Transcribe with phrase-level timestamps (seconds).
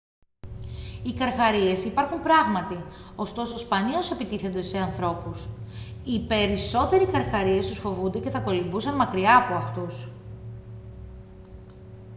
[1.03, 2.83] οι καρχαρίες υπάρχουν πράγματι
[3.15, 5.47] ωστόσο σπανίως επιτίθενται σε ανθρώπους
[6.03, 10.07] οι περισσότεροι καρχαρίες τους φοβούνται και θα κολυμπούσαν μακριά απ' αυτούς